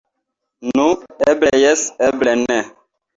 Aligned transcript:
Nu, 0.79 0.85
eble 1.33 1.51
jes, 1.65 1.83
eble 2.07 2.35
ne. 2.45 2.59